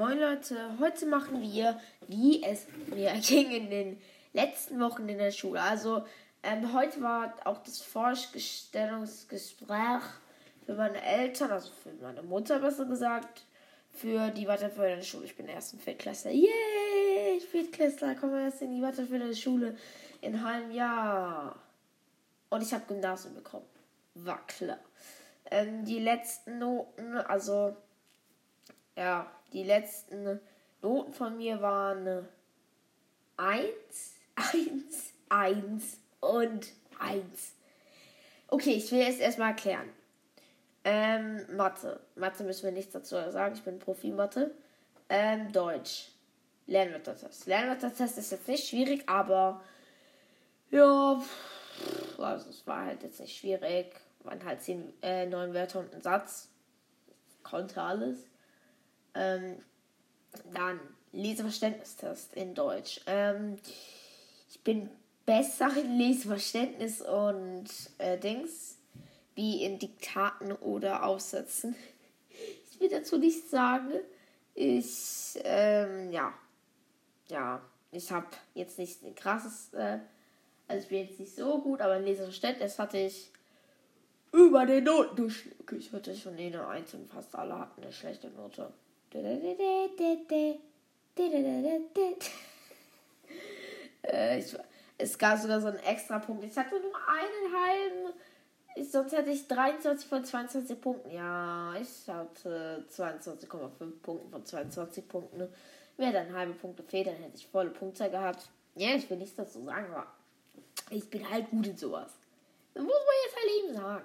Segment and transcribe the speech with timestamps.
[0.00, 1.78] Moin Leute, heute machen wir,
[2.08, 4.00] wie es mir ging in den
[4.32, 5.60] letzten Wochen in der Schule.
[5.60, 6.06] Also
[6.42, 10.00] ähm, heute war auch das Vorstellungsgespräch
[10.64, 13.44] für meine Eltern, also für meine Mutter besser gesagt,
[13.90, 15.26] für die weiterführende Schule.
[15.26, 16.30] Ich bin erst ein Viertklässler.
[16.30, 19.76] Yay, Viertklässler, komme erst in die weiterführende Schule
[20.22, 21.60] in einem Jahr.
[22.48, 23.66] Und ich habe Gymnasium bekommen.
[24.14, 24.78] War klar.
[25.50, 27.76] Ähm, die letzten Noten, also
[28.96, 30.40] ja, die letzten
[30.82, 32.26] Noten von mir waren
[33.36, 33.66] 1,
[34.34, 37.24] 1, 1 und 1.
[38.48, 39.88] Okay, ich will jetzt erstmal erklären.
[40.84, 42.00] Ähm, Mathe.
[42.16, 43.54] Mathe müssen wir nichts dazu sagen.
[43.54, 44.50] Ich bin Profi-Mathe.
[45.08, 46.10] Ähm, Deutsch.
[46.66, 47.46] Lernwörtertest.
[47.46, 49.60] Lernwörtertest ist jetzt nicht schwierig, aber
[50.70, 51.20] ja,
[52.18, 53.94] also es war halt jetzt nicht schwierig.
[54.22, 56.48] Waren halt zehn, äh, neun Wörter und ein Satz.
[57.42, 58.29] Konnte alles.
[59.14, 59.56] Ähm,
[60.52, 60.80] dann
[61.12, 63.00] Leseverständnistest in Deutsch.
[63.06, 63.56] Ähm,
[64.48, 64.88] ich bin
[65.26, 67.66] besser in Leseverständnis und
[67.98, 68.78] äh, Dings
[69.34, 71.74] wie in Diktaten oder Aufsätzen.
[72.72, 73.90] Ich will dazu nichts sagen.
[74.54, 76.32] Ich, ähm, ja.
[77.28, 77.60] Ja,
[77.92, 79.98] ich habe jetzt nicht ein krasses, äh,
[80.66, 83.30] also ich bin jetzt nicht so gut, aber in Leseverständnis hatte ich
[84.32, 85.60] über den Notendurchschnitt.
[85.60, 88.72] Okay, ich hatte schon eine 1 und fast alle hatten eine schlechte Note.
[94.02, 94.42] Äh,
[94.98, 96.44] es gab sogar so einen extra Punkt.
[96.44, 98.14] Ich hatte nur einen halben.
[98.88, 101.10] Sonst hätte ich 23 von 22 Punkten.
[101.10, 103.68] Ja, ich hatte 22,5
[104.02, 105.48] Punkte von 22 Punkten.
[105.96, 108.48] Wäre dann halbe Punkte fehlt, dann hätte ich volle Punktzahl gehabt.
[108.76, 110.06] Ja, ich will nichts dazu sagen, aber
[110.90, 112.12] ich bin halt gut in sowas.
[112.72, 114.04] Das muss man jetzt halt eben sagen.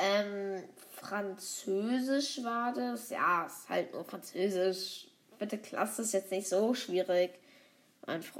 [0.00, 3.10] Ähm, Französisch war das.
[3.10, 5.08] Ja, ist halt nur Französisch.
[5.38, 7.32] Bitte Klasse ist jetzt nicht so schwierig.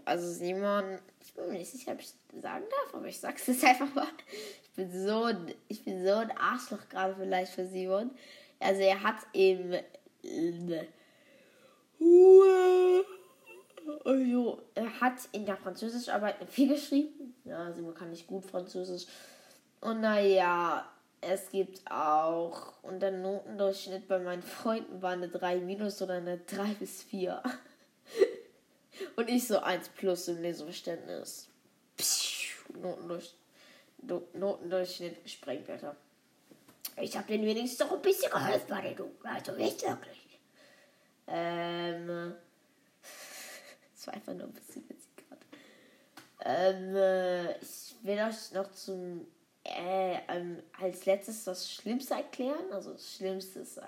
[0.05, 3.65] Also Simon, ich bin mir nicht sicher, ob ich sagen darf, aber ich sag's jetzt
[3.65, 4.07] einfach mal.
[4.63, 5.31] Ich bin so,
[5.69, 8.11] ich bin so ein Arschloch gerade vielleicht für Simon.
[8.59, 9.75] Also er hat im
[14.75, 17.35] er hat in der Französischarbeit 4 geschrieben.
[17.45, 19.07] Ja, Simon kann nicht gut Französisch.
[19.81, 20.91] Und naja,
[21.21, 26.39] es gibt auch, und der Notendurchschnitt bei meinen Freunden war eine 3 minus oder eine
[26.39, 27.43] 3 bis 4.
[29.17, 31.49] und ich so 1 plus im Leseverständnis.
[32.81, 33.35] Notendurch,
[34.35, 35.97] Notendurchschnitt gesprengt, Alter.
[36.97, 40.41] Ich habe den wenigstens doch ein bisschen geholfen den Noten, also nicht wirklich.
[41.27, 42.35] Ähm.
[43.95, 45.45] Das war einfach nur ein bisschen witzig gerade.
[46.43, 49.27] Ähm, äh, ich will euch noch zum
[49.65, 52.73] äh, ähm, als letztes das Schlimmste erklären.
[52.73, 53.83] Also das Schlimmste ist, äh,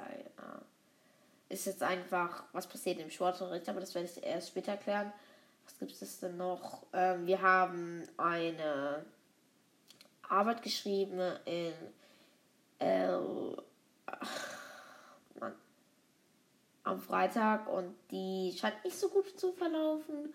[1.48, 5.12] ist jetzt einfach, was passiert im Sportunterricht, aber das werde ich erst später erklären.
[5.64, 6.82] Was gibt es denn noch?
[6.92, 9.04] Ähm, wir haben eine
[10.28, 11.72] Arbeit geschrieben in
[12.78, 13.16] äh,
[15.38, 15.54] Mann,
[16.84, 20.34] am Freitag und die scheint nicht so gut zu verlaufen.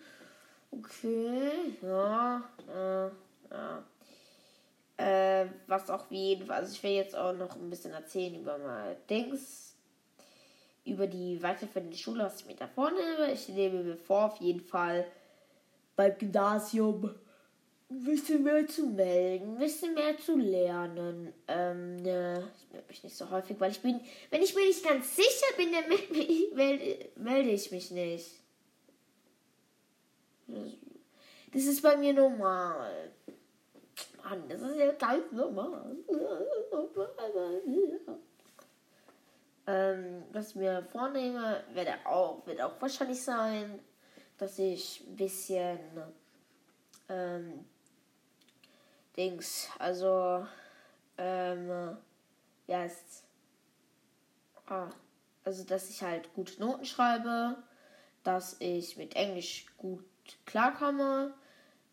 [0.70, 3.10] Okay, ja, äh,
[3.50, 3.82] ja.
[4.98, 8.34] Äh, was auch wie jeden Fall, also ich will jetzt auch noch ein bisschen erzählen
[8.34, 9.76] über mal Dings,
[10.84, 13.32] über die weiterführende Schule, was ich mir da vornehme.
[13.32, 15.06] Ich nehme mir vor, auf jeden Fall
[15.94, 17.14] beim Gymnasium
[17.90, 21.32] ein bisschen mehr zu melden, ein bisschen mehr zu lernen.
[21.46, 24.00] Ähm, ne, ich melde mich nicht so häufig, weil ich bin,
[24.30, 25.88] wenn ich mir nicht ganz sicher bin, dann
[26.54, 28.30] melde, melde ich mich nicht.
[31.52, 33.12] Das ist bei mir normal.
[34.28, 35.96] Mann, das ist ja ganz normal.
[39.66, 43.78] ähm, was ich mir vornehme, wird auch, wird auch wahrscheinlich sein,
[44.38, 45.78] dass ich ein bisschen
[47.08, 47.64] ähm,
[49.16, 50.46] Dings, also
[51.18, 51.96] ähm,
[52.66, 53.24] ja, ist,
[54.66, 54.88] ah,
[55.44, 57.56] also dass ich halt gute Noten schreibe,
[58.24, 60.04] dass ich mit Englisch gut
[60.46, 61.34] klarkomme,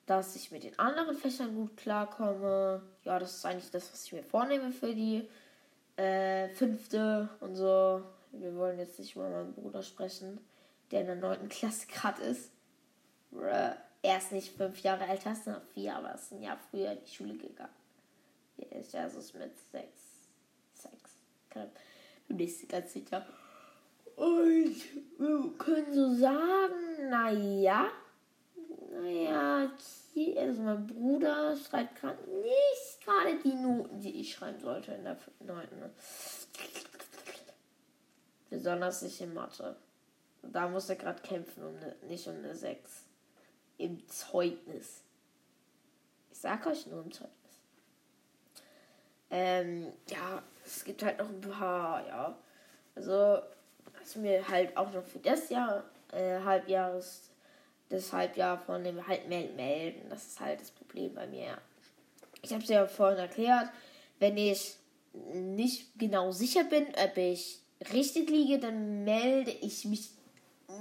[0.06, 2.82] dass ich mit den anderen Fächern gut klarkomme.
[3.04, 5.28] Ja, das ist eigentlich das, was ich mir vornehme für die
[5.98, 8.04] äh, fünfte und so.
[8.32, 10.40] Wir wollen jetzt nicht über meinen Bruder sprechen,
[10.92, 12.52] der in der neunten Klasse gerade ist.
[14.02, 17.00] Er ist nicht fünf Jahre älter, ist noch vier, aber ist ein Jahr früher in
[17.04, 17.70] die Schule gegangen.
[18.58, 20.30] Er ist also mit sechs.
[20.74, 21.18] Sechs.
[22.28, 23.26] Bin nicht ganz sicher.
[24.16, 24.76] Und
[25.18, 27.90] wir können so sagen, naja,
[29.02, 29.72] naja,
[30.38, 35.18] also mein Bruder schreibt gerade nicht gerade die Noten, die ich schreiben sollte in der
[35.40, 35.68] 9.
[38.50, 39.76] Besonders nicht in Mathe.
[40.42, 43.06] Da muss er gerade kämpfen, um ne, nicht um eine 6.
[43.78, 45.02] Im Zeugnis.
[46.32, 47.36] Ich sag euch nur im Zeugnis.
[49.30, 52.38] Ähm, ja, es gibt halt noch ein paar, ja.
[52.96, 53.42] Also,
[54.00, 57.32] was mir halt auch noch für das Jahr, äh, Halbjahres,
[57.90, 60.10] das Halbjahr von dem halt melden.
[60.10, 61.58] Das ist halt das Problem bei mir.
[62.42, 63.70] Ich habe es ja vorhin erklärt,
[64.20, 64.76] wenn ich
[65.34, 67.62] nicht genau sicher bin, ob ich
[67.94, 70.12] richtig liege, dann melde ich mich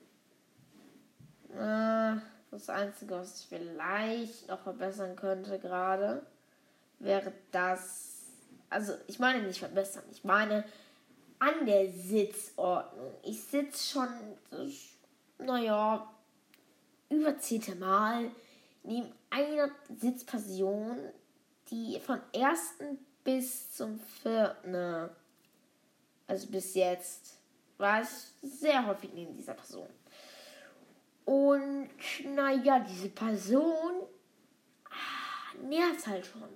[1.55, 2.15] Äh,
[2.51, 6.25] das Einzige, was ich vielleicht noch verbessern könnte gerade,
[6.99, 8.09] wäre das.
[8.69, 10.63] Also, ich meine nicht verbessern, ich meine
[11.39, 13.13] an der Sitzordnung.
[13.23, 14.07] Ich sitze schon,
[15.39, 16.09] naja,
[17.09, 18.31] über zehnte Mal
[18.83, 20.97] neben einer Sitzperson,
[21.69, 25.09] die von ersten bis zum vierten,
[26.27, 27.37] also bis jetzt,
[27.77, 28.09] war ich
[28.41, 29.87] sehr häufig neben dieser Person.
[31.25, 31.89] Und
[32.35, 34.03] naja, diese Person
[34.89, 36.49] ah, nervt halt schon.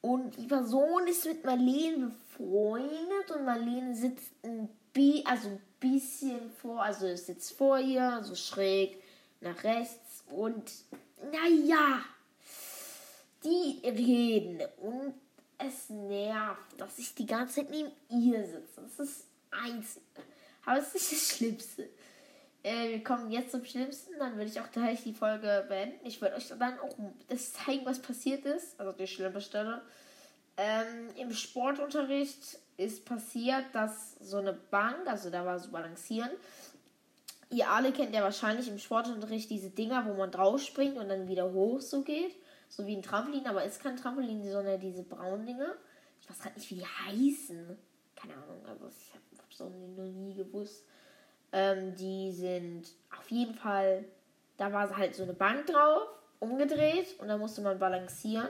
[0.00, 6.50] Und die Person ist mit Marlene befreundet und Marlene sitzt ein, bi also ein bisschen
[6.50, 9.02] vor, also sitzt vor ihr, so schräg
[9.40, 10.70] nach rechts und
[11.30, 12.04] naja,
[13.44, 15.14] die reden und
[15.58, 18.82] es nervt, dass ich die ganze Zeit neben ihr sitze.
[18.82, 20.02] Das ist einzig.
[20.64, 21.88] Aber es ist nicht das Schlimmste.
[22.62, 26.04] Äh, wir kommen jetzt zum Schlimmsten, dann würde ich auch gleich die Folge beenden.
[26.04, 26.94] Ich würde euch dann auch
[27.28, 28.78] das zeigen, was passiert ist.
[28.78, 29.82] Also die schlimme Stelle.
[30.56, 36.30] Ähm, Im Sportunterricht ist passiert, dass so eine Bank, also da war so Balancieren.
[37.50, 41.28] Ihr alle kennt ja wahrscheinlich im Sportunterricht diese Dinger, wo man drauf springt und dann
[41.28, 42.34] wieder hoch so geht.
[42.68, 45.76] So wie ein Trampolin, aber ist kein Trampolin, sondern diese braunen Dinge.
[46.20, 47.78] Ich weiß gerade nicht, wie die heißen.
[48.16, 50.84] Keine Ahnung, also ich habe es noch nie gewusst.
[51.52, 54.04] Ähm, die sind auf jeden Fall,
[54.56, 56.02] da war halt so eine Bank drauf,
[56.40, 58.48] umgedreht und da musste man balancieren.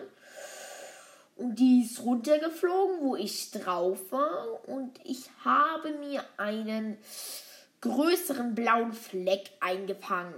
[1.36, 4.66] Und die ist runtergeflogen, wo ich drauf war.
[4.66, 6.96] Und ich habe mir einen
[7.88, 10.34] größeren blauen Fleck eingefangen.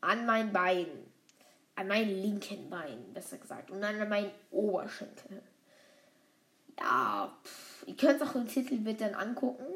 [0.00, 0.86] An mein Bein.
[1.74, 3.70] An meinem linken Bein, besser gesagt.
[3.70, 5.42] Und an meinen Oberschenkel.
[6.78, 9.66] Ja, pff, ihr könnt es auch im Titelbild dann angucken.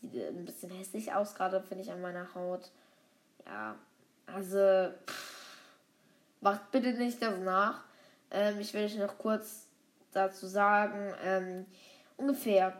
[0.00, 2.70] Sieht ein bisschen hässlich aus, gerade finde ich an meiner Haut.
[3.46, 3.76] Ja,
[4.26, 5.62] also pff,
[6.40, 7.84] macht bitte nicht das nach.
[8.30, 9.66] Ähm, ich will euch noch kurz
[10.12, 11.66] dazu sagen, ähm,
[12.16, 12.78] ungefähr,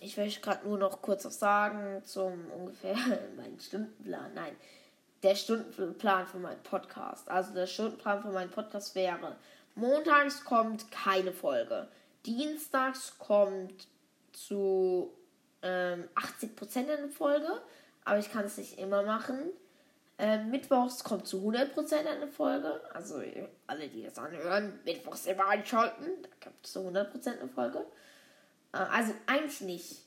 [0.00, 2.96] ich euch gerade nur noch kurz was sagen zum ungefähr
[3.36, 4.32] meinen Stundenplan.
[4.34, 4.56] Nein,
[5.22, 7.28] der Stundenplan für meinen Podcast.
[7.30, 9.36] Also der Stundenplan für meinen Podcast wäre,
[9.74, 11.88] montags kommt keine Folge.
[12.26, 13.88] Dienstags kommt
[14.32, 15.12] zu
[15.62, 17.60] ähm, 80% eine Folge,
[18.04, 19.38] aber ich kann es nicht immer machen.
[20.16, 22.80] Ähm, Mittwochs kommt zu 100% eine Folge.
[22.92, 23.20] Also
[23.66, 26.06] alle, die das anhören, Mittwochs immer einschalten.
[26.22, 27.84] Da kommt zu 100% eine Folge.
[28.74, 30.00] Äh, also eigentlich nicht.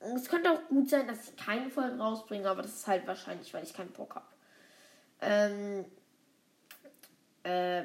[0.00, 3.54] Es könnte auch gut sein, dass ich keine Folgen rausbringe, aber das ist halt wahrscheinlich,
[3.54, 4.26] weil ich keinen Bock habe.
[5.20, 5.84] Ähm,
[7.44, 7.84] äh,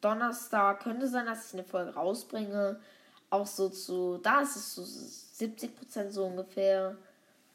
[0.00, 2.80] Donnerstag könnte sein, dass ich eine Folge rausbringe.
[3.28, 6.96] Auch so zu, da ist es so 70% so ungefähr.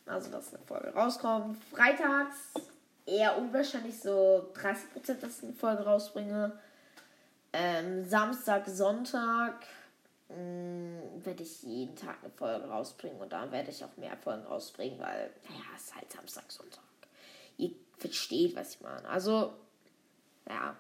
[0.06, 1.58] Also, dass eine Folge rauskommt.
[1.72, 2.36] Freitags
[3.06, 6.52] eher unwahrscheinlich so 30%, dass ich eine Folge rausbringe.
[7.54, 9.56] Ähm, Samstag, Sonntag
[11.24, 15.00] werde ich jeden Tag eine Folge rausbringen und da werde ich auch mehr Folgen rausbringen,
[15.00, 16.84] weil, naja, es ist halt Samstag, Sonntag.
[17.58, 19.08] Ihr versteht, was ich meine.
[19.08, 19.54] Also,
[20.48, 20.76] ja.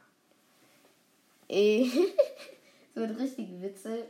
[2.95, 4.05] so ein richtig Witze.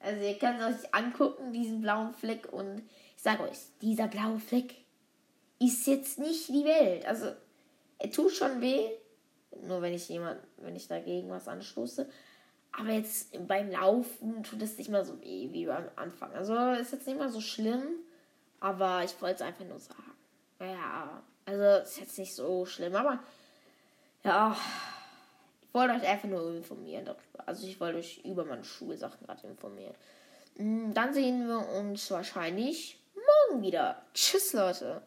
[0.00, 2.82] Also ihr könnt es euch angucken, diesen blauen Fleck und
[3.16, 4.74] Ich sage euch, dieser blaue Fleck
[5.58, 7.06] ist jetzt nicht die Welt.
[7.06, 7.32] Also,
[7.98, 8.90] er tut schon weh.
[9.62, 12.08] Nur wenn ich jemand, wenn ich dagegen was anstoße.
[12.72, 16.32] Aber jetzt beim Laufen tut es nicht mal so weh wie beim Anfang.
[16.34, 17.82] Also ist jetzt nicht mal so schlimm.
[18.60, 20.12] Aber ich wollte es einfach nur sagen.
[20.60, 22.94] Ja, also ist jetzt nicht so schlimm.
[22.94, 23.18] Aber
[24.22, 24.56] ja,
[25.62, 27.46] ich wollte euch einfach nur informieren darüber.
[27.46, 29.94] Also ich wollte euch über meine Schulsachen gerade informieren.
[30.56, 34.02] Mm, dann sehen wir uns wahrscheinlich morgen wieder.
[34.14, 35.02] Tschüss, Leute.